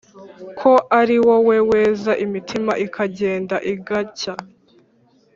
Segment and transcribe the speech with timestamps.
[0.59, 4.33] ko ari wowe weza imitima ikagenda igacya